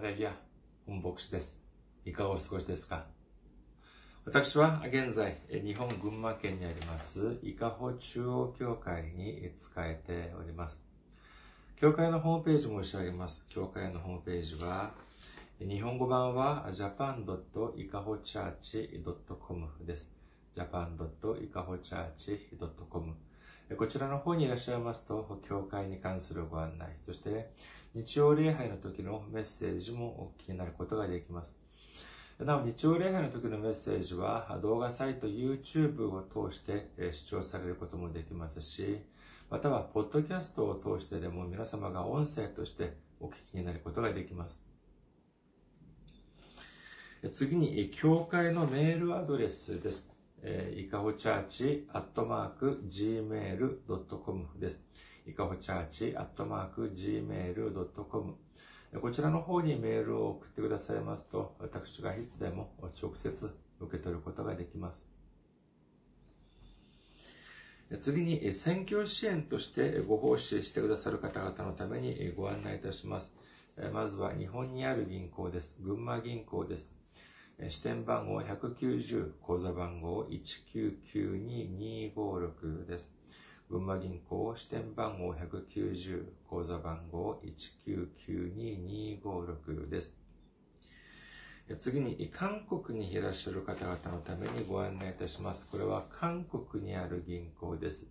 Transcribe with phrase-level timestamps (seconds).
[0.00, 0.34] ハレルヤ、
[0.86, 1.62] 本牧師です。
[2.06, 3.04] いかがお過ごしですか？
[4.24, 10.86] 私は現在、日本群馬県にあります、伊香保中央教会に仕えております。
[11.76, 13.46] 教会のホームページ申し上げます。
[13.50, 14.94] 教会のホームページは、
[15.58, 20.14] 日本語版は japan.ikahochurch.com です。
[20.56, 23.16] japan.ikahochurch.com
[23.76, 27.52] こちらの方にいらっしゃいますと、教会に関するご案内、そして
[27.94, 31.56] 日曜礼拝の時のメッセージもお聞きになることができます。
[32.38, 39.04] なお、日曜礼拝の時のメッセージは動画サイト YouTube を通して視聴されることもできますし、
[39.50, 44.64] または、ポッドキャストを通してでも皆様が音声としてお聞きになることができます。
[47.32, 50.19] 次に、教会のメールアドレスです。
[50.74, 54.86] いかほチャーチアットマーク gmail.com です。
[55.26, 58.34] いかほチャーチアットマーク gmail.com
[59.00, 65.08] こちらの方にメールを送ってくださいますと、私がいつでも直接受け取ることができます。
[68.00, 73.36] 次に、選挙支援としてご奉仕してくださる方々のためにご案内いたします。
[73.92, 75.76] まずは日本にある銀行です。
[75.80, 76.99] 群馬銀行です。
[77.68, 83.14] 支店番号190、口座番号1992256です。
[83.68, 87.38] 群馬銀行支店番号190、口座番号
[87.86, 90.16] 1992256です。
[91.78, 95.68] 次に、韓国にいらっしゃる方々のためにご案内いたします。
[95.68, 98.10] これは韓国にある銀行です。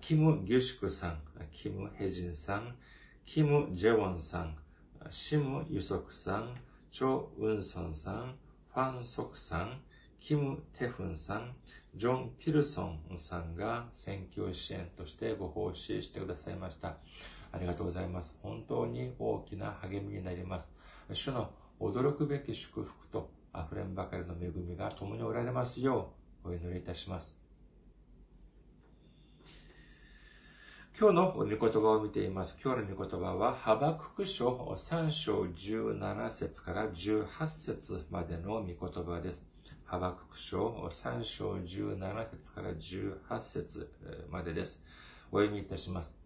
[0.00, 1.20] キム・ギュシクさん、
[1.52, 2.74] キム・ヘジンさん、
[3.24, 4.56] キム・ジェウォンさん、
[5.10, 6.56] シム・ユソクさん、
[6.90, 8.34] チョ・ウンソンさん、
[8.74, 9.80] ファン・ソクさん、
[10.18, 11.54] キム・テフンさん、
[11.94, 16.96] ジョン・ピルソンさんが選挙支援としてご奉仕してくださいました。
[17.52, 18.36] ありがとうございます。
[18.42, 20.74] 本当に大きな励みになります。
[21.12, 26.12] 主の驚くべき祝福と溢れんばかりの恵みが共におられますよ
[26.44, 27.40] うお祈りいたします。
[30.98, 32.58] 今日の御言葉を見ています。
[32.62, 39.50] 今日の御言葉は、ハバクク書3章17節から18節までの御言葉です。
[39.86, 43.90] ハバクク書3章17節から18節
[44.28, 44.84] までです。
[45.32, 46.18] お読みいたします。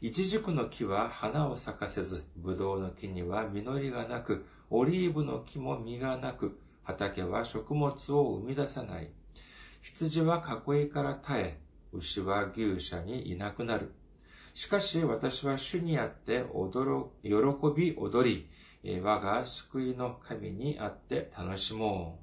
[0.00, 9.10] イチジクの木は花を咲かせず、ブドウの木には実りがなく、オリーブの木も実がなく、畑は食物を生み出さない。
[9.82, 11.60] 羊は囲いから絶え、
[11.92, 13.92] 牛は牛舎にいなくなる。
[14.54, 17.30] しかし私は主にあって驚、喜
[17.78, 18.48] び踊
[18.82, 22.20] り、我が救いの神にあって楽しも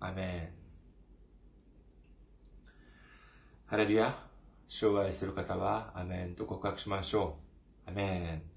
[0.00, 0.04] う。
[0.04, 0.64] アメン。
[3.66, 4.16] ハレルヤ。
[4.68, 7.36] 障害する方は、アメンと告白しましょ
[7.86, 7.90] う。
[7.90, 8.53] アメン。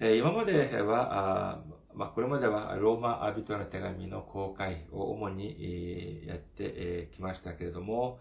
[0.00, 1.62] 今までは、
[1.94, 8.18] まあ、これまではローマ人の手紙の公開を主にやってきましたけれども、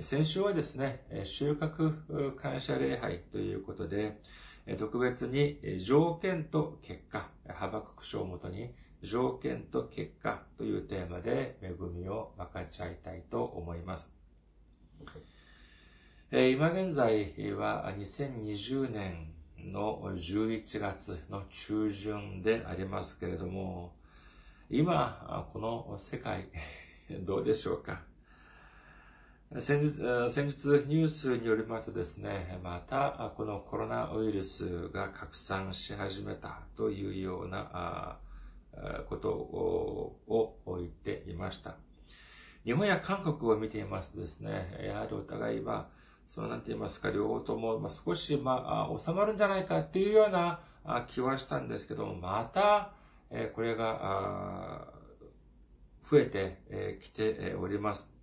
[0.00, 4.20] 先週はですね、収穫感謝礼拝ということで、
[4.78, 14.14] 特別に条件と結果、幅ク書をもとに条件と結果というテーマで恵みを分かち合いたいと思います。
[16.30, 19.33] 今現在は2020年
[19.72, 23.92] の11月の中旬でありますけれども、
[24.70, 26.48] 今、この世界、
[27.22, 28.02] どうでしょうか？
[29.60, 29.88] 先日、
[30.30, 38.18] 先日ニュースによりますとですね、またこのコロナウイルスが拡散し始めたというような
[39.08, 41.76] ことを言っていました。
[42.64, 45.88] 日本や韓国を見ていますとですね、やはりお互いは
[46.26, 50.60] そのなんて言いますか、両方とも、まあ、少し、まあ、収まるんじゃないかっていうような
[51.08, 52.92] 気はしたんですけども、また、
[53.30, 54.92] えこれが、
[56.08, 58.14] 増えてきております。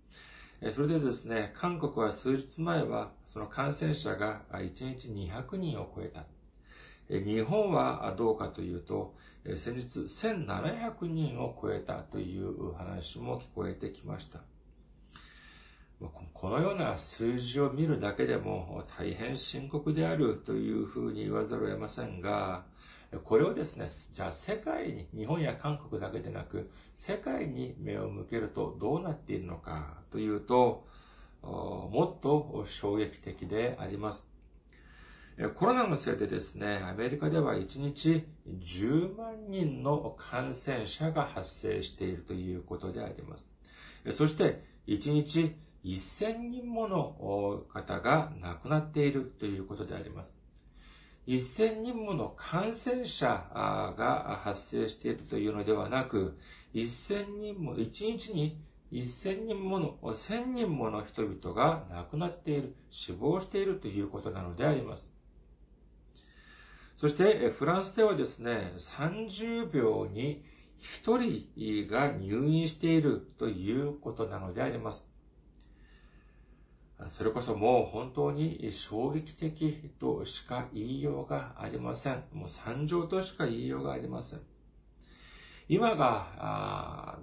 [0.70, 6.24] それでですね、韓国は数日前は、その感染者が1日200人を超えた。
[7.08, 9.14] 日本はどうかというと、
[9.56, 14.38] 先日1700人を超えたという話も聞こえてきました。
[16.32, 22.64] このような数字を見るだけでも大変深刻であるというふうに言わざるを得ませんが、
[23.24, 30.86] これをですね、じゃあ世界に、日本や韓国だけでなく、世界に目を向けるとどうなっているのかというと、
[31.42, 34.28] もっと衝撃的であります。
[35.56, 43.50] コロナのせいでですね、アメリカでは1日10万人の感染者が発生しているということであります。
[44.12, 45.54] そして1日
[45.84, 50.34] 1000人もの方が亡くなっているということであります。
[51.26, 56.38] 1000人もの感染者が発生しているというのではなく、
[56.74, 65.12] 1000人も、1日に1000人もの、1000人もの人々が亡くなっている、死亡しているということなのであります。
[66.96, 70.44] そして、フランスではですね、30秒に
[71.04, 75.11] 1人が入院しているということなのであります。
[77.10, 82.24] それこそもう本当に衝撃的としか言いようがありません。
[82.32, 84.40] もう惨状としか言いようがありません。
[85.68, 87.18] 今が、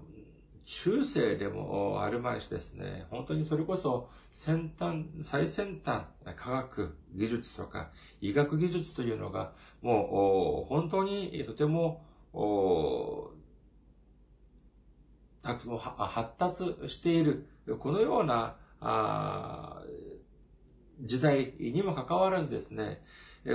[0.65, 6.03] 中世でもあるまいしですね、本当にそれこそ先端、最先端、
[6.35, 7.91] 科学技術とか
[8.21, 12.05] 医学技術というのがもう本当にとても
[15.41, 17.47] 発達している、
[17.79, 19.81] このようなあ
[21.01, 23.01] 時代にもかかわらずですね、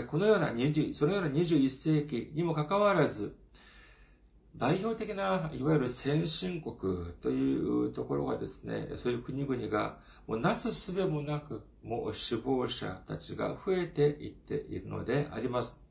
[0.08, 3.36] このような20、そのような21世紀にもかかわらず、
[4.56, 15.82] 代表的な、いわゆる先進国というところがですね、そういう国々が、もうなすすべもなく、もう死亡者たちが増えていっているのであります。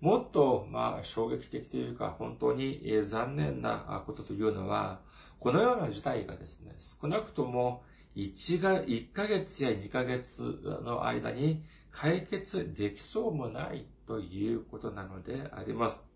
[0.00, 5.00] もっと、まあ、衝撃的というか、本当に残念なことというのは、
[5.42, 7.82] このような事態がですね、少なくとも
[8.14, 16.06] 1が、1ヶ月や2ヶ月の間に解決できそうもないということなのであります。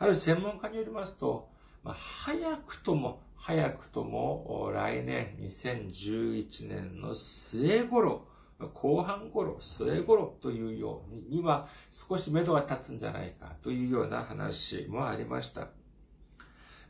[0.00, 1.50] ある専門家によりますと、
[1.84, 8.26] まあ、早くとも、早くとも来年2011年の末頃、
[8.74, 15.68] 後半頃、末頃というようには少し目処が立つんじゃないかというような話もありました。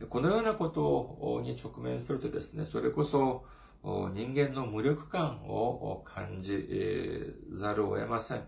[0.08, 3.44] このようなことに直面するとですね、それこそ
[3.82, 8.42] 人間の無力感を感じざるを得ません。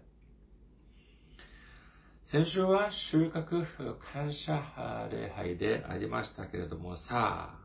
[2.25, 4.63] 先週は収穫感謝
[5.11, 7.59] 礼拝でありましたけれども、さあ、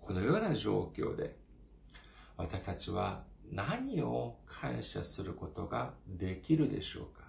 [0.00, 1.36] このような状況で、
[2.36, 3.22] 私たちは
[3.52, 7.19] 何を感謝することができるでしょうか？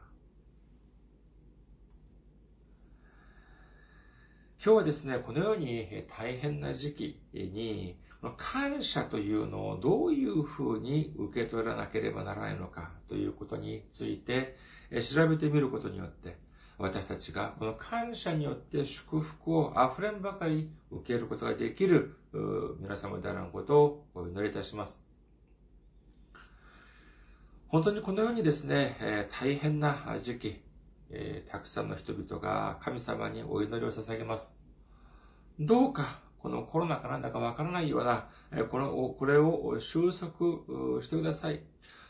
[4.64, 7.98] 今日はですね、このように大変な時期に、
[8.38, 14.56] 感謝というのをどういうふうに受け取らなければならないのかということについて
[15.02, 16.38] 調べてみることによって、
[16.78, 22.16] 私たちがこの感謝によって祝福を溢れんばかり受けることができる
[22.80, 25.04] 皆様であらんことをお祈りいたします。
[27.68, 30.62] 本当にこのようにですね、大変な時期、
[31.12, 34.58] えたくさんの人々が神様にお祈りを捧げます。
[35.60, 41.62] どうか、このコロナかなんだかわからないようなえ、この、これを収束してください。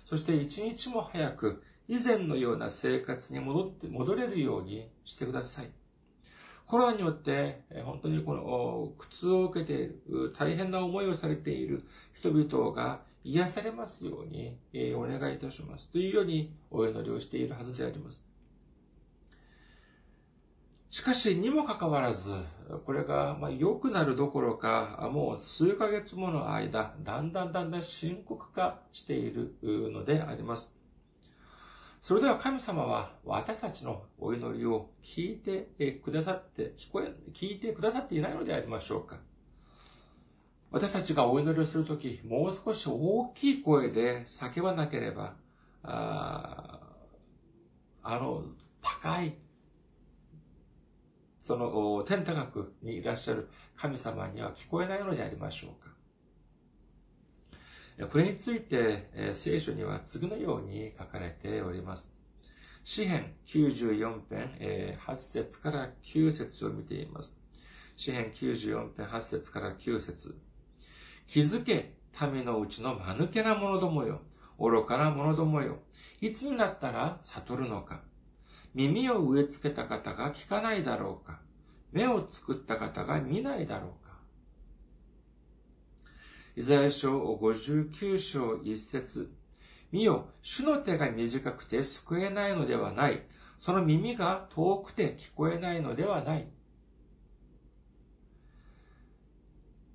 [0.06, 5.72] そして一日も早く以前のような生活に戻って、戻れるようにしてください。
[6.66, 11.84] コロナによって、本当にこの苦痛を受けている、大変な思いをされている
[12.14, 14.58] 人々が癒されますように
[14.96, 15.90] お願いいたします。
[15.90, 18.31] というようにお祈りをしているはずであります。
[20.92, 22.34] しかし、にもかかわらず、
[22.86, 30.76] これが良くなるどころか、もう数ヶ月もの間、だんだんだんだん深刻化しているのであります。
[32.02, 35.70] それでは神様は私たちのお祈りを聞いて
[36.04, 39.22] くださって、聞こえ、聞いてくださっていないのでありましょうか
[40.72, 45.36] 私たちがお祈りをするとき、もう少し大きい声で叫ばなければ、
[45.84, 46.82] あ
[48.04, 48.44] あの、
[48.82, 49.38] 高い、
[51.42, 55.92] その、天高くにいらっしゃる神様には聞こえないのでありましょうか
[58.08, 62.16] これについて、聖書には次のように書かれております。
[62.84, 67.40] 詩編94編、8節から9節を見ています。
[67.96, 70.36] 詩編94編8節から9節
[71.28, 71.94] 気づけ、
[72.34, 74.22] 民のうちの間抜けな者どもよ。
[74.60, 75.80] 愚かな者どもよ。
[76.20, 78.02] いつになったら悟るのか。
[78.74, 81.40] 耳を植え付けた方が聞かないだろうか
[81.92, 84.12] 目を作った方が見ないだろうか
[86.56, 89.34] イザヤ書59章1節
[89.92, 93.24] 見よ、主の手が短くて救えないのではない。
[93.60, 96.48] その耳が遠くて聞こえないのではない。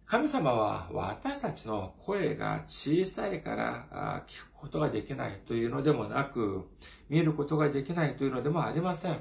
[0.06, 6.68] 神様は私たちの声が小さいから聞くことができないというのでもなく、
[7.08, 9.18] 見ることができないというのでもありません。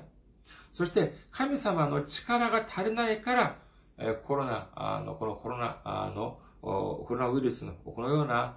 [0.72, 8.56] そして神様の力が足りないから、コロナの、このコロナの、コロナウイルスのこのような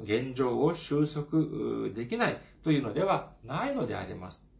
[0.00, 4.51] 現状を収束できないというのではないのであります。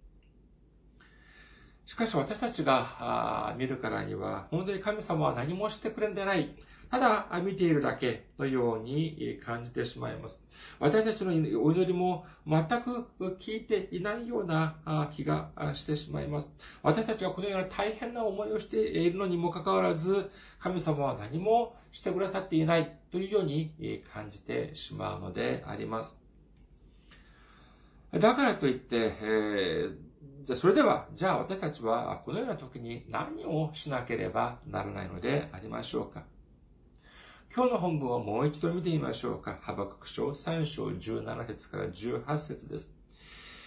[1.93, 6.55] しかし私たちが見るからには、本当に神様は何もしてくれんでない。
[6.91, 10.43] ただ見ているだけのように感じてしまいます。
[10.79, 11.33] 私たちの
[11.63, 13.09] お祈りも全く
[13.39, 16.51] 聞いていないような気がしてしまいます。
[16.83, 20.31] 私たちがこのような大変な思いをしているのにもかかわらず、
[20.61, 26.19] 神様は何もしてくださっていないというように感じてしまうのであります。
[28.13, 30.12] だからといって、えー
[30.45, 36.25] じゃあそれでは、じゃあ私たちはこのような時に何をしなければならないのでありましょうか？
[37.55, 39.59] 今日の本文をもう一度見てみましょうか。
[39.61, 42.97] ハバクク書3章17節から18節です。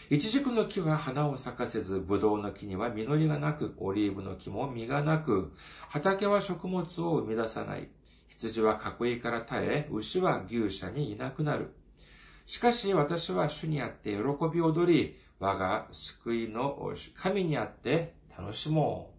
[0.10, 5.54] イチジクの木は花を咲かせず、ブドウの木には実りがなく、オリーブの木も実がなく、
[5.90, 7.90] 畑は食物を生み出さない。
[8.28, 11.72] 羊は囲いから耐え、牛は牛舎にいなくなる。
[12.46, 14.18] しかし私は主にあって喜
[14.54, 19.16] び踊り、我が救いの神にあって楽しもう。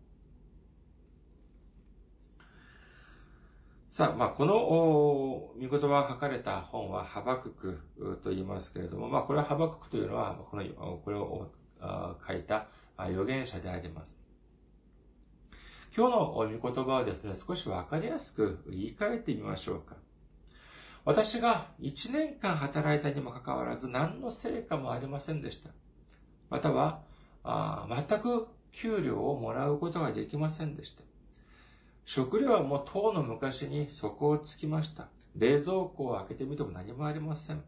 [3.89, 7.81] さあ、まあ、この御言葉が書かれた本はハバクク
[8.23, 10.65] と言いますけれども、まあ、これはハバククというのは、この、
[11.03, 11.51] これを
[12.27, 12.69] 書いた
[12.99, 14.19] 預言者であります。
[15.97, 19.97] 今日の御言葉はですね、少しわかりやすく言い換えてみましょうか。
[21.07, 25.71] 私が1年間働いたにもかかわらず何の成果もありませんでした。
[26.51, 27.03] または、
[27.45, 31.03] あ全く給料をもらうことができませんでした。
[32.05, 35.09] 食料はもう当の昔に底をつきました。
[35.37, 37.63] 冷蔵庫を開けてみても何もありません。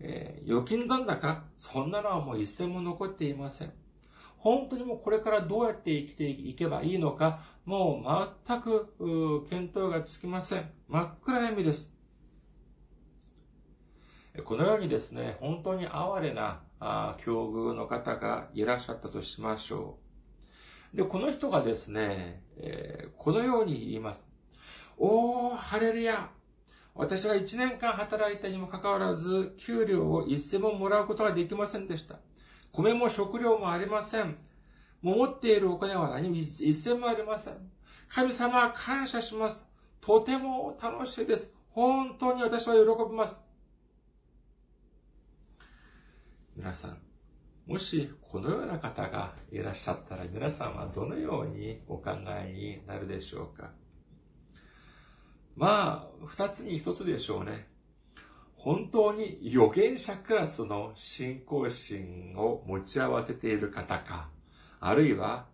[0.00, 3.72] えー、預金残高そんなのはもう一銭も残っていません。
[4.38, 10.70] 本当にもうこれからどうやって生きていけばいいのか、もう全く、見当がつきません。
[10.88, 11.94] 真っ暗闇です。
[14.44, 19.98] このようにですね、本当に哀れなあ境遇の方がいらっしゃったとしましょ
[20.94, 20.96] う。
[20.96, 24.26] で、この人がですね、えー、このように言います。
[24.98, 26.30] おー、ハレルヤ
[26.94, 32.16] 私は一年間働いたにもかかわらず、給料を一銭ももらうことができませんでした。
[32.72, 34.36] 米も食料もありません。
[35.00, 37.54] も持っているお金は何も一銭もありません。
[38.08, 39.66] 神様感謝します。
[40.00, 41.54] とても楽しいです。
[41.70, 43.44] 本当に私は喜びます。
[46.62, 46.98] 皆さん、
[47.66, 53.70] もしこのような方がいらっしゃったら皆さんはどのようにお考えになるでしょうか？
[55.56, 57.66] まあ、二つに一つでしょうね。
[58.56, 64.28] 本当に預言者クラスの信仰心を持ち合わせている方か、
[64.80, 65.46] あるいは、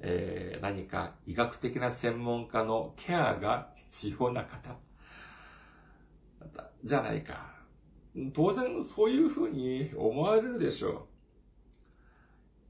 [0.00, 4.76] えー、何か医学的な専門家のケアが必要な方、
[6.84, 7.61] じゃないか。
[8.34, 10.90] 当然そういうふうに思われるでしょ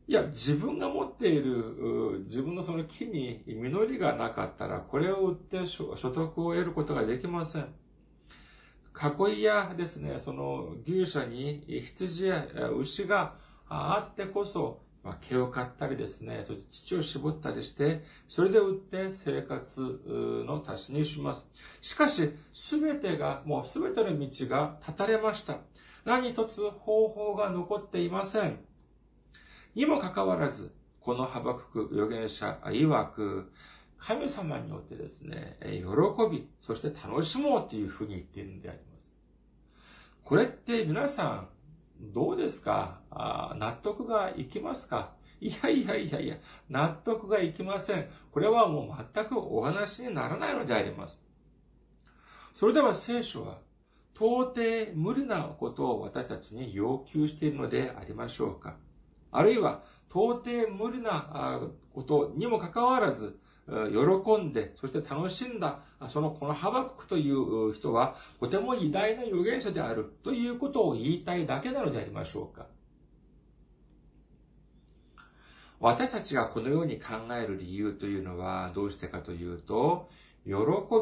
[0.09, 0.13] う。
[0.13, 7.69] いや、自分が持っている、自分のその木に実りがなかったら、これを売って所得を得ることができません。
[9.29, 12.47] 囲いやですね、その牛舎に羊や
[12.77, 13.37] 牛が
[13.69, 20.01] あってこそ、まあ、毛を買ったりですね、そして乳を絞ったりして、それで売って生活
[20.47, 21.51] の足しにします。
[21.81, 25.59] しかし、すべてが、もうすべての道が断たれました。
[26.05, 28.59] 何一つ方法が残っていません。
[29.75, 33.53] にもかかわらず、このハバクク預言者曰く、
[33.99, 35.83] 神様によってですね、喜
[36.31, 39.13] び、そして楽しもうというふうに言っているんであります。
[40.25, 41.49] これって皆さん、
[42.03, 43.01] どうですか？
[43.11, 45.13] あ納得がいきますか？
[45.41, 46.37] いやいやいやいや、
[46.69, 48.09] 納得がいきません。
[48.33, 51.23] これはもう全くお話にならないのであります。
[52.55, 53.59] それでは聖書は、
[54.15, 58.77] 到底無理なことを私たちに要求しているのでありましょうか？
[59.31, 61.61] あるいは、到底無理な
[61.95, 63.39] ことにもかかわらず、
[63.73, 72.67] 喜んで、そして楽しんだ、その、このハバククという人は、とても偉大な預言者であるということを言いたいだけなのでありましょうか。
[75.81, 80.09] 私たちがこのように考える理由というのはどうしてかというと、
[80.45, 80.53] 喜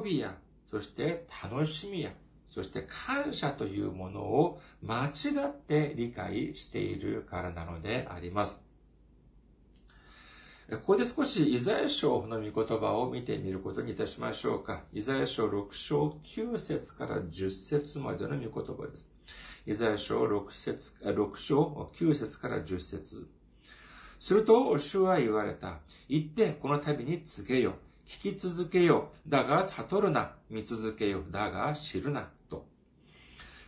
[0.03, 0.37] びや、
[0.71, 2.13] そして楽しみや、
[2.49, 8.70] そして感謝というものを間違って理解しているからなのであります。
[10.71, 14.83] ここで少しイザヤ書の御言葉を見てみることにいたしましょうか。
[14.93, 19.13] イザヤ書6章9節から10節までの御言葉です。
[19.67, 23.27] イザヤ書6節6章9節から10節
[24.21, 25.79] すると、主は言われた。
[26.09, 27.75] 言って、この旅に告げよ。
[28.07, 29.11] 聞き続けよ。
[29.27, 30.35] だが悟るな。
[30.51, 31.23] 見続けよ。
[31.31, 32.29] だが知るな。
[32.49, 32.67] と。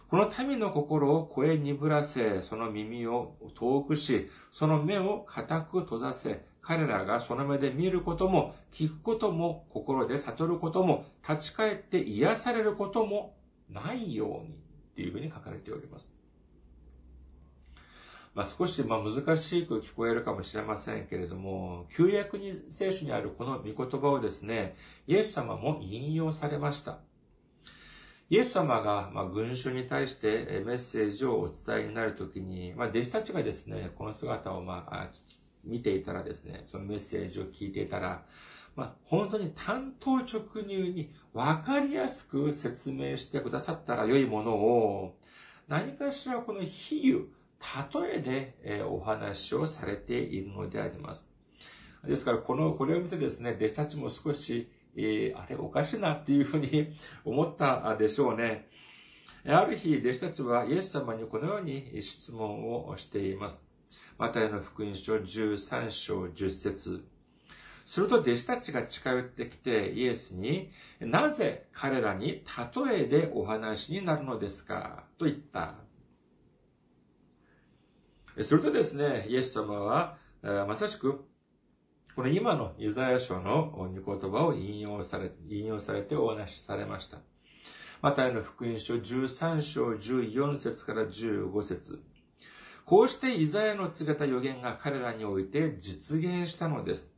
[0.08, 13.36] この民の心を声鈍らせ、その耳を遠くし、その目を固く閉ざせ、彼らがその目で見ることも、聞くことも、心で悟ることも、立ち返って癒されることも
[13.68, 14.52] ないように、っ
[14.94, 16.14] ていうふうに書かれております。
[18.34, 24.76] まあ、少しまあ難しく聞こえるかもしれませんけれども、旧約に聖書にあるこの御言葉をですね、
[25.06, 27.00] イエス様も引用されました。
[28.30, 35.10] イエス様が、まあ、群衆に対してメッセージをお伝えになるときに、まあ、弟子たちがですね、この姿を、まあ、
[35.64, 38.22] 見ていたらですね、そのメッセージを聞いていたら、
[38.74, 45.16] まあ、本当に単刀直入に分かりやすく説明してくださったら良いものを、
[45.68, 47.26] 何かしらこの比喩、
[48.02, 51.30] 例えで、えお話をされているのであります。
[52.04, 58.68] ですから、この、これを見てですね、弟子たちも少し、えー、あれおかしいなっていうふうに 思ったでしょうね。
[59.46, 63.71] ある日、弟子たちはイエス様にこのように質問をしています。
[64.22, 67.04] マタイの福音書13章10節
[67.84, 72.44] すると弟子たちが近寄ってきてイエスに、なぜ彼らに
[72.86, 75.06] 例えでお話になるのですか？
[75.18, 75.74] と言った。
[78.40, 81.24] するとですね、イエス様は、まさしく、
[82.14, 87.18] この今のユザヤ書の御言葉を引用され、引用されてお話しされました。
[88.00, 92.00] またの福音書13章14節から15節
[92.84, 97.14] こうしてイザヤの告げた予言が彼らにおいて実現したのです。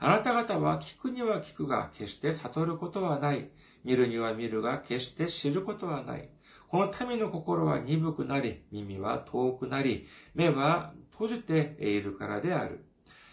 [0.00, 3.48] あなた方は聞くには聞くが決して悟ることはない。
[3.84, 6.28] 見るには見るが決して知ることはない。
[6.68, 12.84] この民の心は鈍くなり、耳は遠くなり、目は閉じているからである。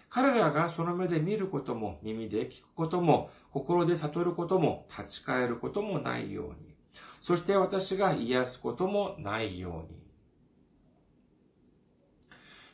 [0.09, 6.75] 彼らがその目で見ることも、耳で聞くことも、心で悟ることも、立ち返ることもないように。
[7.21, 10.00] そして私が癒すこともないように。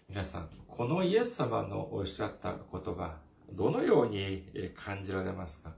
[0.09, 3.17] 皆さん、このイエス様のおっしゃった言葉、
[3.51, 4.41] どのように
[4.73, 5.73] 感じられますか？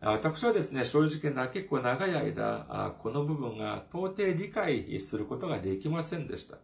[0.00, 6.56] 私はですね、正直な結構長い間、この部分が到底理解することができませんでした。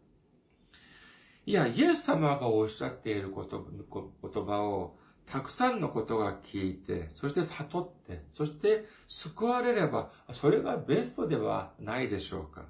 [1.45, 4.97] いや、イエス様がおっしゃっている言葉を、
[5.27, 12.65] たくさんのことが聞いて、そして悟って、そして救われれば、それがベストではないでしょうか。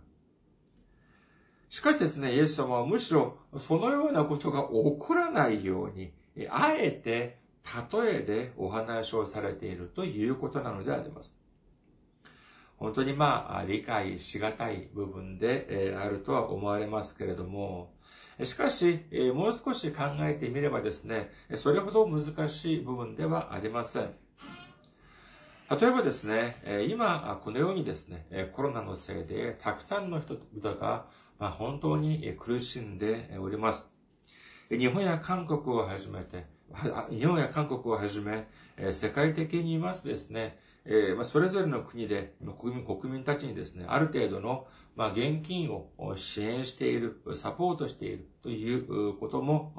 [1.69, 6.13] しかしですね、イエス様はむしろそのようなことが起こらないように、
[6.51, 7.39] あえて
[7.93, 11.37] 例えでお話をされているということなのであります。
[12.77, 17.95] 本当にまあ、理解しがたい部分であるとは思われますけれども、
[18.43, 24.11] しかし、もう少し考えてみればですね、それほど難しい部分ではありません。
[25.71, 31.07] 例えばですね、今、このようにですね、コロナのせいでたくさんの人々が
[31.39, 33.91] まあ本当に苦しんでおります。
[34.71, 36.47] 日本や韓国をはじめて、
[37.11, 38.49] 日本や韓国をはじめ、
[38.91, 40.59] 世界的に言いますとですね、
[41.23, 44.67] それぞれの国で国民国民たちにですね、ある程度の
[44.97, 49.73] 現金を支援している、サポートしているということも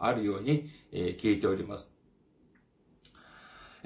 [0.00, 1.99] あるように聞いております。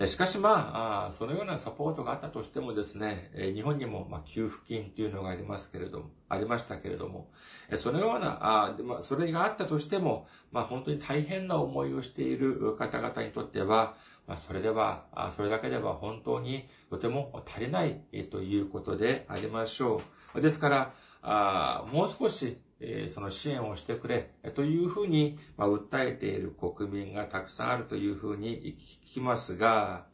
[0.06, 7.30] しかしまあ、そのようなサポートがあったとしてもですね、日本にも給付金というのがありますけれども、ありましたけれども、
[7.76, 13.94] そのような、それがあったとしても、まあ本当に大変な思いをしている方々にとっては、
[14.26, 15.04] まあそれでは、
[15.36, 18.00] それだけでは本当にとても足りない
[18.32, 20.02] ということでありましょ
[20.34, 20.40] う。
[20.40, 30.06] ですから、もう少しえその支援をしてくれ、というふうに、ま訴えている国民がたくさんあるというふうに聞きますが、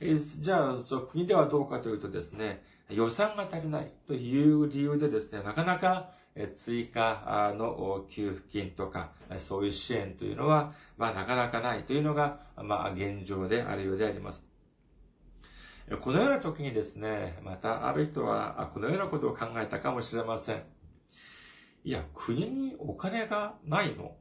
[0.00, 0.74] えじゃあ、
[1.10, 6.10] 国ではどうかというとですね、予算が足りないという理由でですね、なかなか
[6.54, 14.48] 追加の給付金とか、そういう支援というのは、まあなかなかないというのが、まあ現状であるようであります。
[16.02, 20.62] このような時にですね、またある人はこのようなことを考えたかもしれません。
[21.84, 24.16] いや、国にお金がないの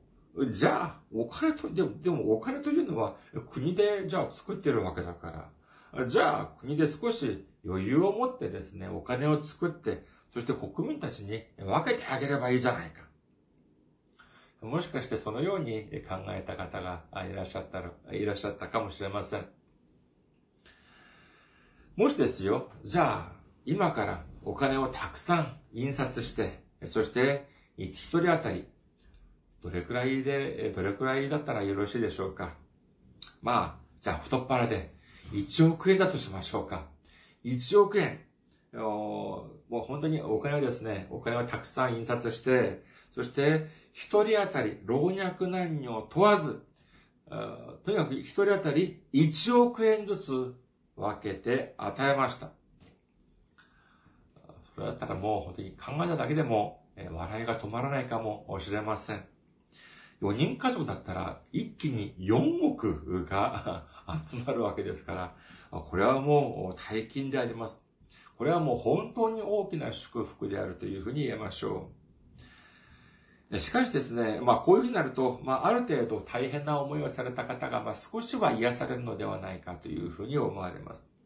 [0.51, 3.15] じゃあ、お金と、でも、でもお金というのは
[3.51, 5.51] 国でじゃあ作ってるわけだか
[5.93, 13.09] ら、じゃあ国で少し余裕を持ってですね、お金を作って、そして国民たちに分けてあげればいいじゃないか。
[14.61, 19.45] もしかしてそのように考えた方がいらっしゃったら、いらっしゃったかもしれません。
[21.95, 23.33] もしですよ、じゃあ、
[23.65, 28.65] 今からお金をたくさん印刷して、そして一人当たり、
[29.61, 32.53] どれくらいで、どれくらいだったらよろしいでしょうか。
[33.41, 34.93] まあ、じゃあ太っ腹で
[35.33, 36.87] 1億円だとしましょうか。
[37.43, 38.21] 1億円。
[38.71, 46.65] もう本当にお金をですね、お金をたくさん印刷して、そして一人当たり老若男女問わず、
[47.29, 50.55] とにかく一人当たり1億円ずつ
[50.95, 52.51] 分けて与えました。
[54.79, 59.25] それだったらもう本当に考えただけでもえ笑いが止まらないかもしれません。
[60.21, 63.85] 4人家族だったら一気に4億が
[64.25, 65.35] 集まるわけですか
[65.71, 67.85] ら、これはもう大金であります。
[68.37, 71.91] これはもう本当に大きな祝福であるというふうに言えましょ
[73.51, 73.59] う。
[73.59, 81.18] しかしですね、まあこういうふうになると、まあある程度大変な思いをされた方が、まあ少しは癒されるのではないかというふうに思われます。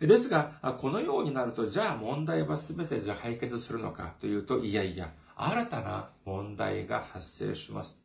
[0.00, 7.98] ですが、このようになると、じゃあ問題は全てじゃ解決するのかというと、いやいや、新たな問題が発生します。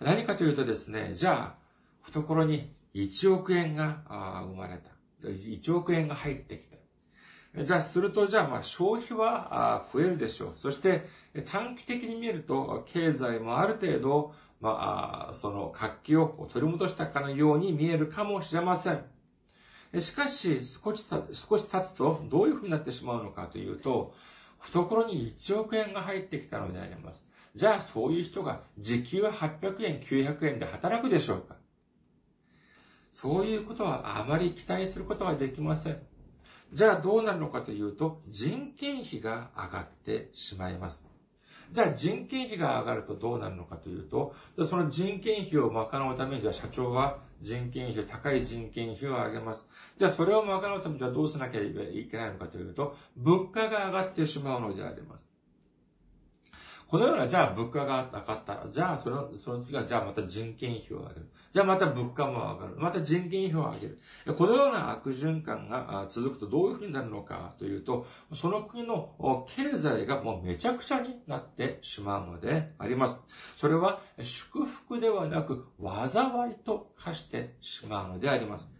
[0.00, 1.60] 何かというとですね、じゃあ、
[2.02, 4.90] 懐に1億円が生まれた。
[5.28, 7.64] 1億円が入ってきた。
[7.64, 10.52] じゃあ、すると、じゃあ、まあ、消費は増えるでしょう。
[10.56, 11.06] そして、
[11.50, 19.04] 短期的に見ると、経済もある程度、まあ、その活気を取り戻したかのように見えるかもしれません。
[19.98, 24.14] しかし、少し、少し経つと、どういうふうになってしまうのかというと、
[24.58, 27.26] 懐に1億円が入ってきたのであります。
[27.56, 31.56] じゃあそういう人が時給800円、900円で働くでしょうか？
[33.10, 35.98] そういうことはあまり期待することができません。
[36.72, 41.09] じゃあどうなるのかというと、人件費が上がってしまいます。
[41.72, 49.66] じゃあ人件費が上がるとどうなるのかというと、じゃその人件費を賄うために、じゃあ社長は人件費、高い人件費を上げます。
[49.96, 55.29] じゃあそれを賄うために、じゃどうしなきゃいけないのかというと、物価が上がってしまうのであります。
[56.90, 61.30] このような、じゃあ物価が上がったら、じゃあその、その次は、じゃあまた人件費を上げる。
[61.52, 62.74] じゃあまた物価も上がる。
[62.78, 64.00] また人件費を上げる。
[64.36, 73.22] このような悪循環が続くとどういうふうになるのかというと、その国の経済がもうめちゃくちゃになってしまうのであります。
[73.56, 78.74] それは祝福ではなく災いと化してしまうのであります。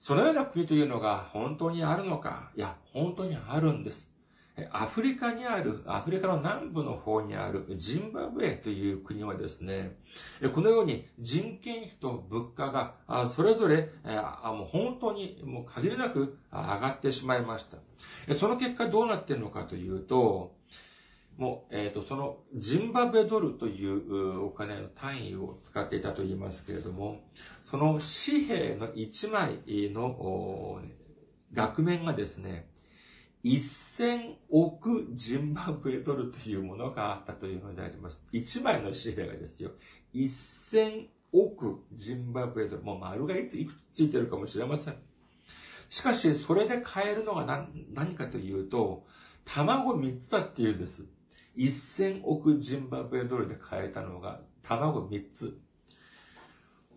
[0.00, 2.50] そのような国というのが本当にあるのか？
[2.56, 4.15] いや、本当にあるんです。
[4.70, 9.96] アフリカにある、アフリカの南部の方にあるジンバブエという国はですね、
[10.54, 18.34] このように人件費と物価がそれぞれ本当に限りなく上がってしまいました。
[18.34, 20.56] その結果どうなっているのかというと、
[21.36, 27.20] もう、えっ、ー、と、その、ジンバブエドルというお金の単位を使っていたと言いますけれども、
[27.60, 29.58] その紙幣の1枚
[29.92, 30.80] の
[31.52, 32.70] 額面がですね、
[33.46, 38.26] 1000億ジンバブエドルというものがあったというのであります。
[38.32, 39.70] 1枚の紙幣がですよ。
[40.12, 42.82] 1000億ジンバブエドル。
[42.82, 44.96] もう丸がいくつついてるかもしれません。
[45.88, 49.06] しかし、それで買えるのが何何かというと、
[49.44, 51.08] 卵3つだっていうんです。
[51.56, 55.60] 1000億ジンバブエドルで買えたのが卵3つ。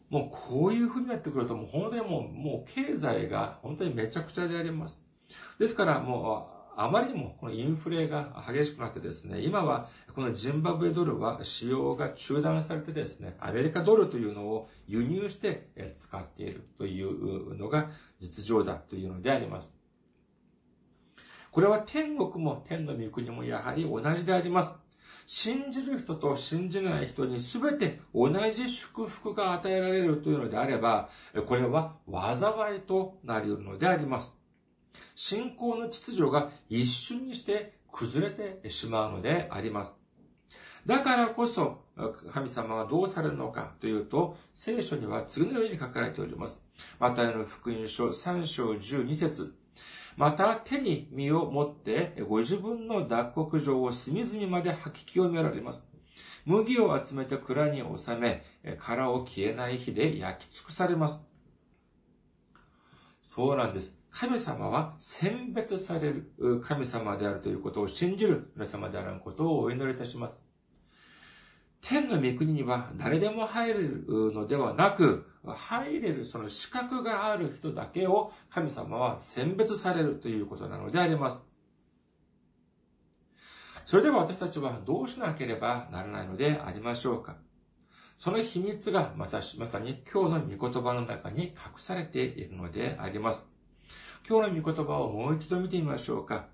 [0.09, 5.08] もうこういう風になってくると、もう本当にもう、もう経済が本当にめちゃくちゃであります。
[5.57, 17.89] ですからもう、あまりにもこのインフレが激しくなってですね、今はこのジンバブエドルは使用が中断されてですね、アメリカドルというのを輸入して使っているというのが
[18.19, 19.73] 実情だというのであります。
[21.51, 24.79] これは天国も天の御国もやはり同じであります。
[25.25, 31.09] 信じる人と信じない人に全て同じ祝福が与えられるというのであれば、
[31.45, 34.38] これは災いとなり得るのであります。
[35.15, 39.95] 信仰の秩序が一瞬にして崩れてしまうのであります。
[40.85, 41.81] だからこそ、
[42.31, 46.65] 神様はどうされるのかというと、聖書には次のように書かれております。
[46.99, 49.53] マタイの福音書3章12節
[50.15, 55.85] また手に身を持ってご自分の脱穀状を隅々まで吐き清められます。
[56.45, 58.43] 麦を集めて蔵に収め、
[58.79, 61.25] 殻を消えない火で焼き尽くされます。
[63.21, 63.98] そうなんです。
[64.11, 70.43] 神様は選別される神様であるということを信じる皆様であることをお祈りいたします。
[71.81, 81.47] 天の御国には誰でも入れるのではなく、入れるその資格がある人だけを神様は選別されるということなのであります。
[83.85, 87.37] それでは私たちはどうしなければならないのでありましょうか
[88.19, 93.58] その秘密がまさまさに今日の御言葉の中に隠されているのであります。
[94.27, 96.47] 今日の御言葉をもう一度見てみましょうか。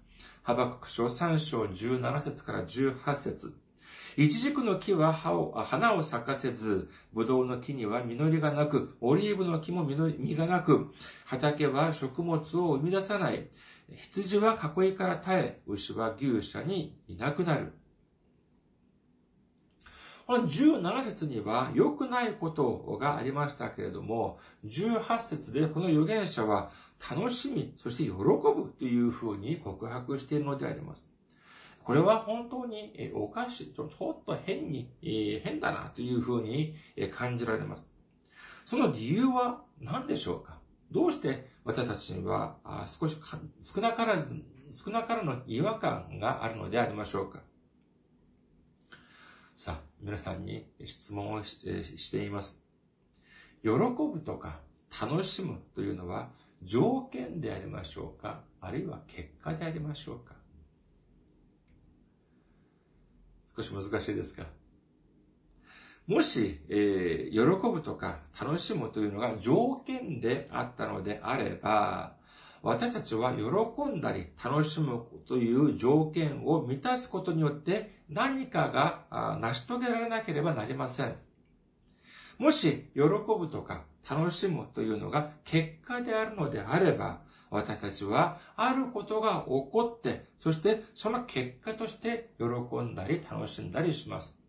[0.44, 3.54] ハバクク書3章17節から18節
[4.18, 10.94] イチジクの木は葉を花を咲かせず、ブドウの木には実りがなく、オリーブの木も実がなく、
[11.26, 13.50] 畑は食物を生み出さない。
[13.90, 17.74] 羊は囲いから耐え、牛は牛舎にいなくなる。
[20.26, 31.08] この17節には良くないことがありましたけれども、18節でこの預言者は楽しみ、そして喜ぶというふうに告白しているのであります。
[31.84, 33.90] これは本当におかしい、ちょっ
[34.26, 34.90] と変に、
[35.44, 36.76] 変だなというふうに
[37.12, 37.88] 感じられます。
[38.66, 40.60] その理由は何でしょうか？
[40.92, 42.58] どうして私たちには
[43.00, 43.16] 少し
[43.62, 44.36] 少なからず、
[44.72, 47.44] 少なからの違和感があるのでありましょうか？
[49.56, 52.66] さあ、皆さんに質問をしています。
[53.62, 54.60] 喜ぶとか
[55.00, 56.30] 楽しむというのは
[56.66, 58.42] 条件でありましょうか？
[58.60, 60.34] あるいは結果でありましょうか？
[63.56, 64.48] 少し難しいですか？
[66.08, 72.16] もし、えー、喜ぶとか楽しむというのが条件であったのであれば、
[72.62, 73.44] 私たちは喜
[73.90, 81.16] んだり楽しむという条件を満たすことによって何かが成し遂げられなければなりません。
[82.38, 92.46] もし、喜ぶとか楽しむというのが結果であるのであれば、私たちはあることが起こって、そしてその結果として喜
[92.82, 94.42] んだり楽しんだりします。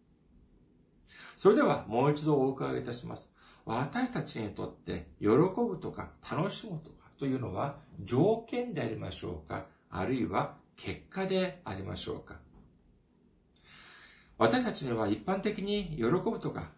[1.36, 3.32] それではもう一度お伺いいたします。
[3.64, 9.66] 私たちにとって喜ぶとか楽しむとかというのは条件でありましょうか？
[9.90, 12.36] あるいは結果でありましょうか？
[14.38, 16.70] 私たちには一般的に喜ぶとか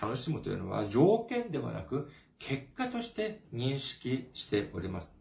[0.00, 5.14] 楽しむというのは条件ではなく結果として認識しております。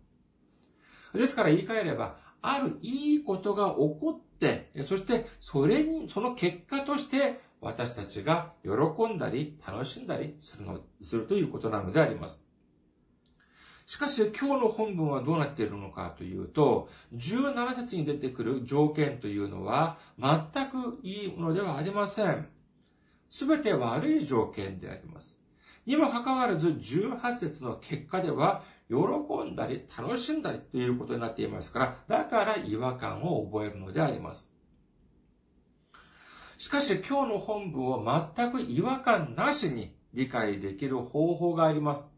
[1.13, 12.43] ですから言い換えれば、あるいいことが起こって、そしてそれに、その結果として私たちが喜んだり楽しんだりするの、するということなのであります。
[13.85, 22.47] しかし今日の本文はどうなっているのかというと、17節に出てくる条件というのは全くいいものではありません。
[23.29, 25.37] すべて悪い条件であります。
[25.85, 28.95] にもかかわらず18節の結果では喜
[29.51, 34.47] んだり楽しんだりということになっていますから、だから違和感を覚えるのであります。
[36.57, 42.12] しかし今日の本文を全く違和感なしに理解できる方法があります。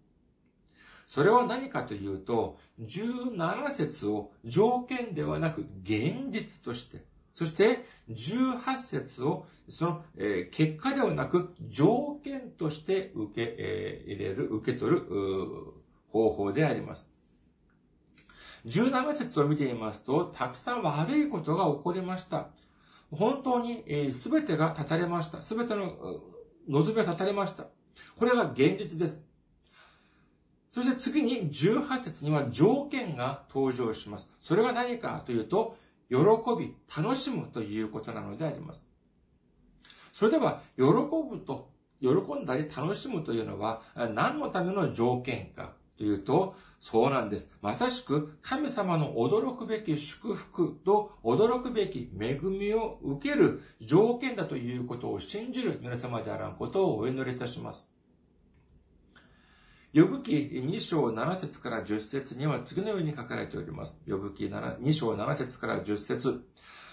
[1.05, 7.03] それは何かというと、17節を条件ではなく現実として、
[7.35, 15.03] そして18節をその、えー、結果ではなく条件として受け、えー、入れる、受け取る
[16.11, 17.11] 方法であります。
[18.65, 22.47] 17節を見てみますと、たくさん悪いことが起こりました。
[23.11, 25.41] 本当にすべ、えー、てが断たれました。
[25.41, 26.21] すべての
[26.67, 27.65] 望みが断たれました。
[28.17, 29.24] これが現実です。
[30.75, 34.29] そして次に18節には条件が登場します。
[34.41, 35.77] それが何かというと、
[36.09, 36.17] 喜
[36.59, 38.83] び、楽しむということなのであります。
[40.11, 41.69] それでは、喜ぶと、
[42.01, 47.53] 喜んだり楽しむというのは何のための条件かというと、そうなんです。
[47.61, 57.94] まさしく神様の驚くべき祝福と驚くべき恵みを受ける条件だということを信じる皆様であらんことをお祈りいたします。
[59.95, 64.01] 呼ぶ記2章7節から10節には次のように書かれております。
[64.05, 66.43] 呼ぶ記2章7節から10節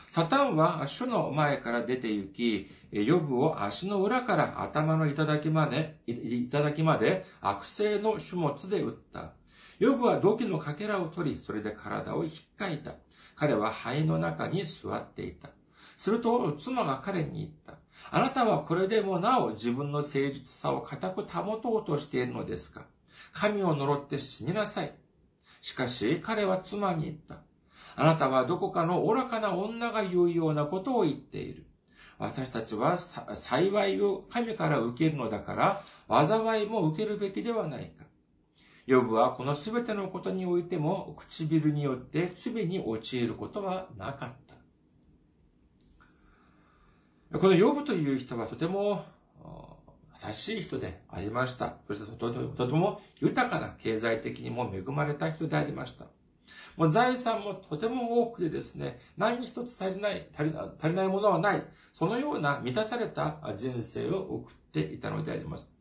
[0.08, 9.32] サタンは主の前から出て行き、呼ぶを足の裏から頭の頂まで、頂まで悪性の種物で打った。
[9.80, 12.94] 呼ぶは土器のかけらを取り、それで体を引っかいた。
[13.34, 15.48] 彼は肺の中に座っていた。
[15.96, 17.74] すると、妻が彼に言った。
[18.10, 22.82] あなたはこれでもなお自分の誠実さを固く保とうとしているのですか？
[23.32, 24.94] 神を呪って死になさい。
[25.60, 27.38] しかし彼は妻に言った。
[27.94, 31.66] あなたはどこかの愚かな女が言うようなことを言っている。
[32.18, 38.04] 私たちは幸いを神から受けるのだから、災いも受けるべきではないか。
[38.86, 44.32] ヨブはこの全てのことにおいても唇によって罪に陥ることはなかっ
[47.32, 47.38] た。
[47.38, 49.04] このヨブという人はとても
[50.26, 51.76] 優しい人でありました。
[51.86, 56.06] そしてとても豊かな経済的にも恵まれた人でありました。
[56.76, 61.62] もう財産もとても多くてですね、何一つ足りない、足り足りないものはない。
[61.92, 65.72] そのような満たされた人生を送っていたのであります。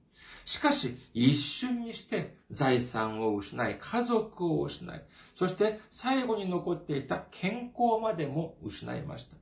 [0.43, 5.03] しかし、一瞬にして財産を失い、家族を失い、
[5.35, 9.40] そして最後に残っていた健康までも失いました。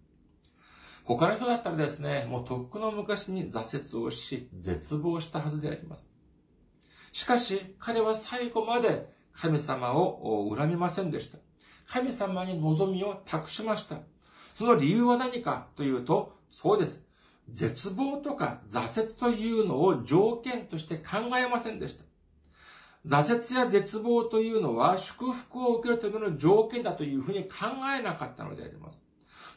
[1.10, 6.08] 他の人だったらですね、もうとっくの昔に挫折をし、絶望したはずであります。
[7.12, 11.40] しかし、彼は最後まで神様を恨みませんでした。
[11.88, 14.02] 神様に望みを託しました。
[14.54, 17.04] その理由は何かというと、そうです。
[17.50, 22.04] 絶望とか挫折というのを条件として考えませんでした。
[23.08, 27.66] 挫折や絶望というのは祝福を受けるための条件だというふうに考
[27.98, 29.09] えなかったのであります。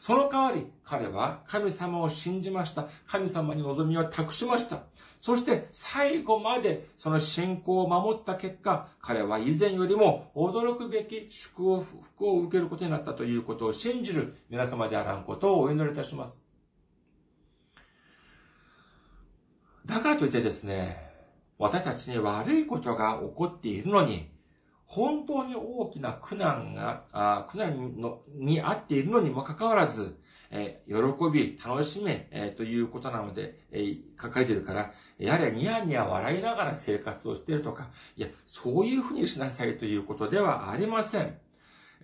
[0.05, 2.89] その代わり、彼は神様を信じました。
[3.07, 4.81] 神様に望みを託しました。
[5.21, 16.43] そして最後までその信仰を守った結果、彼は以前よりも驚くべき祝福を受けることになったということを信じる皆様であらんことをお祈りいたします。
[19.85, 20.97] だからといってですね、
[21.57, 24.32] 私たちに悪いことが起こっているのに、
[24.93, 30.19] 本当に大きな苦難が、あ苦難のにあっているのにもかかわらず、
[30.51, 41.39] えー、喜び、楽しめ、えー、ということなので、えー、書かれているから、やれニヤニヤ笑いながら生活をしているとか、いや、そういうふうにしなさいということではありません。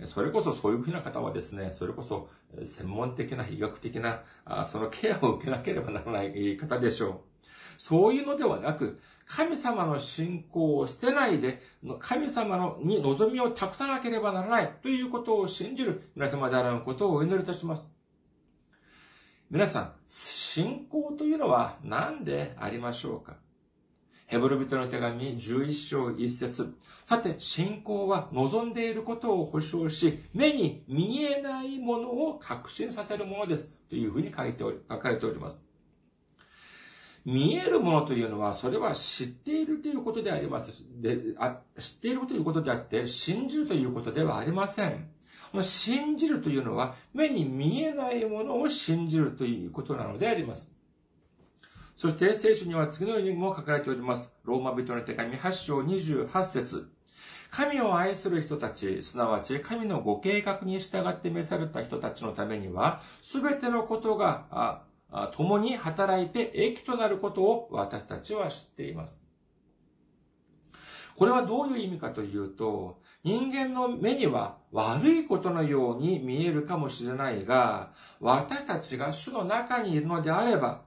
[0.06, 2.28] それこそそういうふうな方はですね、それこそ
[2.66, 4.24] 専門的な医学的な、
[4.66, 7.29] そのケアを受けなければならない方でしょう。
[7.80, 11.62] そういうのではなく、神様の信仰を捨てないで、
[12.00, 17.90] 神様のに望みを託さなければならないということを信じる皆様であることをお祈りいたします。
[19.50, 23.38] 皆さん、信仰というのは何でありましょうか？
[24.28, 33.72] ヘブル人の手紙11章1節さて、信仰は望んでいることを保証し、目に見えないものを確信させるものです。
[33.90, 35.69] というふうに書いており、書かれております。
[37.30, 41.60] 見えるものというのは、それは知っているということでありますであ。
[41.78, 45.10] 知っているということであって、信じるということではありません。
[45.62, 50.72] 信じるというのは、目に見えないものを信じるということなのであります。
[51.96, 54.34] そして聖書には次のようにも書かれております。
[54.44, 56.90] ローマ人の手紙8章28節
[57.52, 64.84] 神を愛する人たち、すなわち神のご計画に従って召された人たちのためには、すべてのことが
[65.36, 69.24] 共に働いて益となることを私たちは知っています。
[71.16, 77.92] これはどういう意味かというと、人間の目には悪いことのように見えるかもしれないが、
[78.22, 80.84] 私たちが主の中にいるのであれば、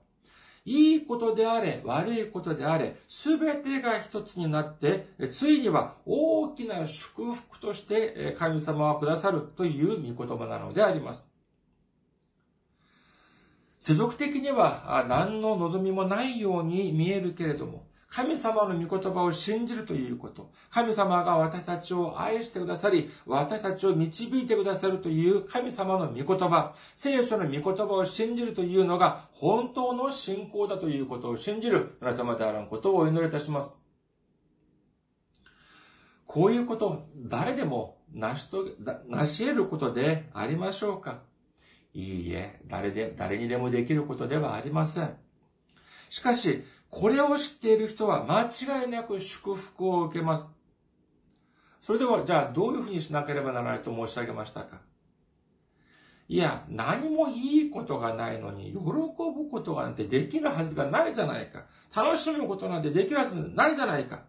[0.64, 11.31] いいことであれ、悪いことであれ、すべてが一つになって、ついには大きな祝福として神様はくださるという御言葉なのであります。
[13.84, 20.52] 世俗的には何の望みもないように見えるけれども、神様の御言葉を信じるということ。
[20.70, 33.76] 神様が私たちを愛してくださり、私たちを導いてくださるという神様の御言葉、聖書の御言葉を信じるというのが本当の信仰だということを信じる皆様であることをお祈りいたします。
[36.28, 38.64] こういうこと、誰でも成しと、
[39.08, 41.31] 成し得ることでありましょうか？
[41.94, 45.16] いいえ、誰で、誰にでもできることではありません。
[46.08, 50.46] しかし、これを知っている人は間違いなく祝福を受けます。
[51.80, 54.80] それでは、じゃあどういうふうにしなければならないと申し上げましたか？
[56.28, 61.66] いや、何もいいことがないのに、喜ぶことなんてできるはずがないじゃないか。
[61.94, 64.22] 楽しむことなんてできるはずないじゃないか。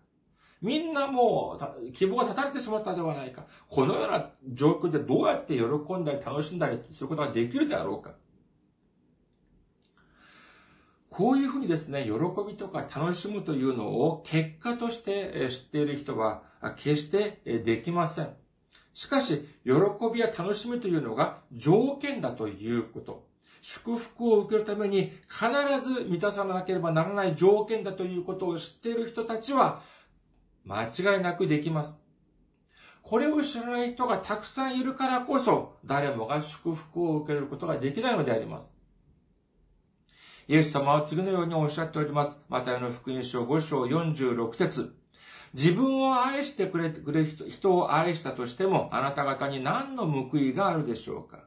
[0.63, 3.45] みんなもう、希望が絶たれてしまったではないか。
[3.69, 8.13] このような状況でどうやって喜んだり楽しんだりすることができるであろうか。
[11.09, 12.11] こういうふうにですね、喜
[12.47, 16.43] びとか楽しむというのを結果として知っている人は
[16.77, 18.29] 決してできません。
[18.93, 19.73] しかし、喜
[20.13, 23.27] びや楽しみというのが条件だということ。
[23.61, 25.47] 祝福を受けるために必
[25.87, 29.81] ず満たさなければならない条件だということを知っている人たちは、
[30.65, 31.99] 間違いなくできます。
[33.01, 38.73] これを知らない人がたくさんいるからこそ、誰もが祝福を受けることができないのであります。
[40.47, 42.41] イエス様は次のようにおっしゃっております。
[42.49, 44.95] マタイの福音書5章46節
[45.53, 51.43] 自分を愛してくれくれ人を愛したとしても、あなた方に何の報いがあるでしょうか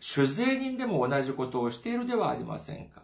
[0.00, 3.02] 酒税人でも同じことをしているではありませんか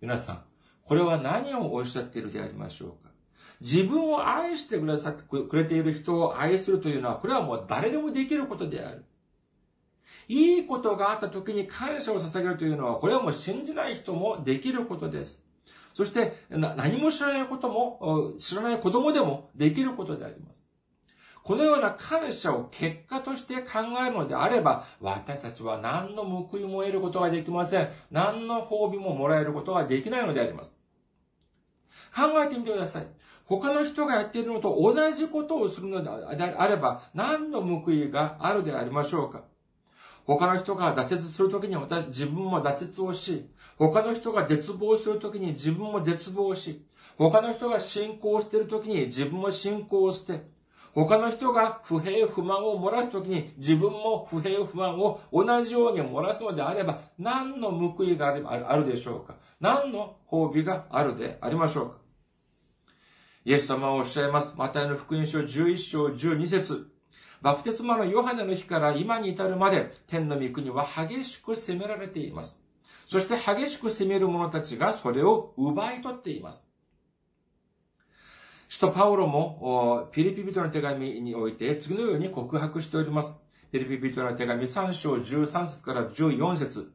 [0.00, 0.44] 皆さん、
[0.82, 3.10] これは何をおっしゃっているでありましょうか
[3.60, 9.04] 自分を愛してくださってくれている人を愛するというのは、これはもう誰でもできることである。
[10.28, 15.44] いいことがあった時に感謝を捧げるというのは、これはもう信じない人もできることです。
[15.94, 20.66] そして、何も知らないことも、知らない子供でもできることであります。
[21.42, 27.88] このような感謝を結果として考えるのであれば、私たちは何の報いも得ることができません。
[28.10, 30.76] 何の褒美ももらえることができないのであります。
[32.14, 33.06] 考えてみてください。
[33.48, 39.42] 他の人がやっているのと同じことをするのであれば、何の報いがあるでありましょうか？
[40.24, 46.84] 他の人が挫折するときに私、自分も挫折をし、他の人が絶望するときに自分も絶望し、
[47.16, 50.42] 他の人が信仰しているときに自分も信仰をして、
[50.92, 58.34] 他の人が不平不満を漏らすときに自分も不平不満を同じように漏らすのであれば、何の報いが
[58.68, 59.36] あるでしょうか？
[59.60, 62.05] 何の褒美があるでありましょうか？
[63.46, 64.54] イエス様はおっしゃいます。
[64.56, 66.90] マタイの福音書11章12節
[67.40, 72.58] バプテスマのヨハネの日から今に至るまで、天の御国は激しく責められています。
[73.06, 76.66] そして激しく責める者たちがそれを奪い取っています。
[78.66, 83.36] 使徒パウロも、ピリピ人の手紙において次のように告白しております。
[83.70, 86.92] ピリピ人の手紙3章13節から14節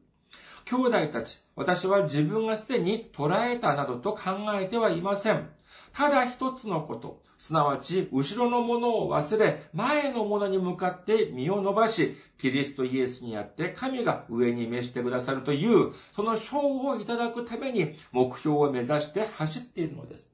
[0.66, 5.48] 兄弟たち、私は自分がすでに捉えたなどと考えてはいません。
[5.92, 20.30] ただ一つのこと、すなわち、後ろのものを忘れ、前のものに向かって身を伸ばし、キリストイエスにあって神が上に召してくださるという、その賞をいただくために目標を目指して走っているのです。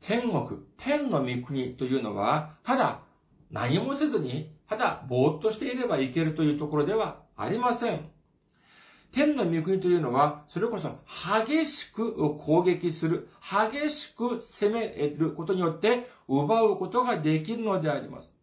[0.00, 3.00] 天国、天の御国というのは、ただ
[3.50, 8.15] 何もせずに、ただぼーっとしていればいけるというところではありません。
[9.16, 10.90] 天の御国というのは、それこそ
[11.34, 18.36] 激しく攻撃する、激しく攻めることによって奪うことができるのであります。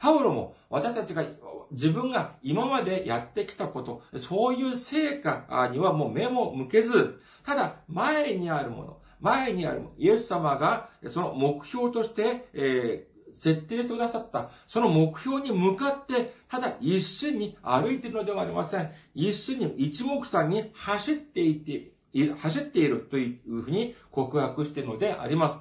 [0.00, 1.24] パウロも私たちが
[1.70, 18.90] 自分が今までやってきたこと、そういう成果にはもう目も向けず、ただ前にあるもの、前にあるものイエス様がその目標として、え設定してくださった、その目標に向かって、ただ一心に歩いているのではありません。
[19.14, 21.92] 一心に一目散に走っていて、
[22.36, 25.58] 走っているというふうに告白しているのであります。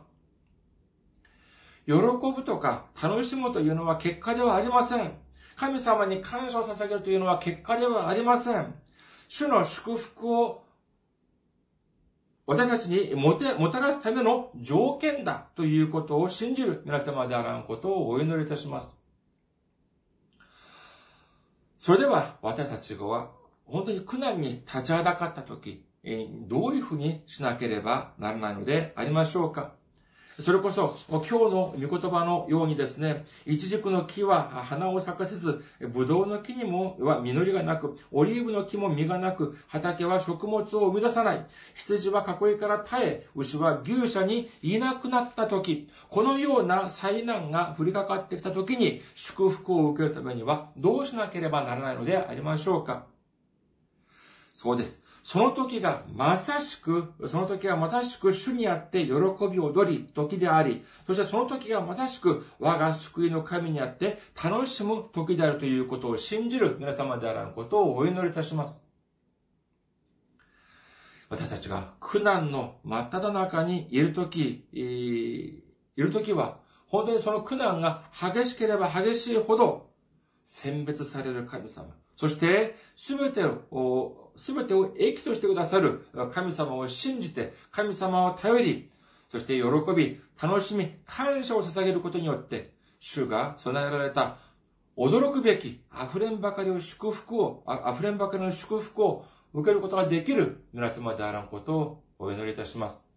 [1.85, 5.11] 喜ぶとか楽しむというのは結果ではありません。
[5.55, 8.75] 神様に感謝を捧げるというのは結果ではありません。
[9.27, 10.63] 主の祝福を
[12.49, 18.99] 私たちにもて、もたらすための条件だということを信じる皆様であらんことをお祈りいたします。
[21.77, 23.29] それでは私たちは
[23.65, 25.85] 本当に苦難に立ちはだかったとき、
[26.47, 29.75] どういうふうにしなければならないのでありましょうか？
[30.41, 41.45] それこそ、今日の御言葉のようにですね、一軸の木は花を咲かせず、ブドウの木にもは実りがなく、オリーブの木も実がなく、畑は食物を生み出さない。
[41.75, 53.07] 羊は囲いから耐え、牛は牛舎にいなくなった時、このような災難が降りかかってきた時に、祝福を受けるためには、どうしなければならないのでありましょうか
[54.53, 55.08] そうです。
[55.23, 59.11] その時がまさしく、その時がまさしく主にあって喜
[59.51, 68.83] び踊り時であり、そしてその時がまさしく我が救いの神にあって楽しむ時であるということを信じる皆様であらぬことをお祈りいたします。
[71.29, 75.61] 私たちが苦難の真っ只中にいるとき、い
[75.95, 79.91] るときは、本当にその苦難が激しければ激しいほど
[80.43, 81.95] 選別される神様。
[82.15, 88.91] そして、すべてをすべてを益としてくださる神様を信じて、神様を頼り、
[89.27, 89.63] そして喜
[89.95, 94.37] び、楽しみ、感謝を捧げることによって、主が備えられた
[94.97, 97.63] 驚くべき溢れんばかりを祝福を、
[97.93, 103.07] 溢れんばかりの祝福を受けることができる皆様であらんことをお祈りいたします。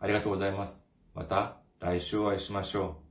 [0.00, 0.84] ありがとうございます。
[1.14, 3.09] また来週お会いしましょう。